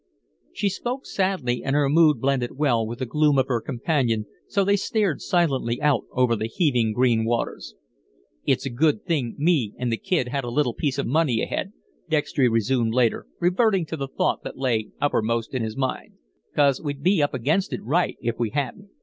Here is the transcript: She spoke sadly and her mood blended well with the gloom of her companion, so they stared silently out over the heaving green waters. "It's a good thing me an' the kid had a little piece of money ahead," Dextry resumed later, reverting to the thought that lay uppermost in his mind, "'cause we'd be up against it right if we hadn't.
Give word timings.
She 0.51 0.69
spoke 0.69 1.05
sadly 1.05 1.61
and 1.63 1.75
her 1.75 1.87
mood 1.87 2.19
blended 2.19 2.53
well 2.57 2.87
with 2.87 2.97
the 2.97 3.05
gloom 3.05 3.37
of 3.37 3.45
her 3.49 3.61
companion, 3.61 4.25
so 4.47 4.63
they 4.65 4.75
stared 4.75 5.21
silently 5.21 5.79
out 5.79 6.05
over 6.11 6.35
the 6.35 6.47
heaving 6.47 6.91
green 6.91 7.23
waters. 7.23 7.75
"It's 8.43 8.65
a 8.65 8.71
good 8.71 9.05
thing 9.05 9.35
me 9.37 9.73
an' 9.77 9.89
the 9.89 9.97
kid 9.97 10.29
had 10.29 10.43
a 10.43 10.49
little 10.49 10.73
piece 10.73 10.97
of 10.97 11.05
money 11.05 11.43
ahead," 11.43 11.71
Dextry 12.09 12.47
resumed 12.49 12.95
later, 12.95 13.27
reverting 13.39 13.85
to 13.85 13.95
the 13.95 14.07
thought 14.07 14.41
that 14.43 14.57
lay 14.57 14.89
uppermost 14.99 15.53
in 15.53 15.61
his 15.61 15.77
mind, 15.77 16.13
"'cause 16.55 16.81
we'd 16.81 17.03
be 17.03 17.21
up 17.21 17.35
against 17.35 17.71
it 17.71 17.83
right 17.83 18.17
if 18.21 18.39
we 18.39 18.49
hadn't. 18.49 18.89